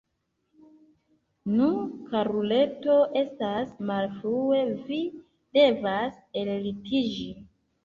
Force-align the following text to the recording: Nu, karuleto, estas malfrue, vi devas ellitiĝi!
Nu, 1.57 1.67
karuleto, 2.13 2.95
estas 3.23 3.77
malfrue, 3.91 4.65
vi 4.89 4.99
devas 5.61 6.19
ellitiĝi! 6.45 7.31